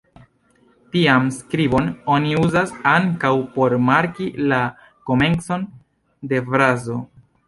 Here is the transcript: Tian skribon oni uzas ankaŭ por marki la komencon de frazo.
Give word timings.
Tian 0.93 1.27
skribon 1.33 1.91
oni 2.13 2.31
uzas 2.43 2.73
ankaŭ 2.91 3.33
por 3.57 3.75
marki 3.89 4.31
la 4.53 4.63
komencon 5.11 5.67
de 6.33 6.41
frazo. 6.49 6.97